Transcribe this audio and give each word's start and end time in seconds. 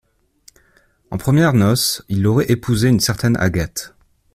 En 1.11 1.19
premières 1.19 1.53
noces, 1.53 2.03
il 2.09 2.25
aurait 2.25 2.49
épousé 2.51 2.87
une 2.87 2.99
certaine 2.99 3.37
Agathe. 3.37 3.93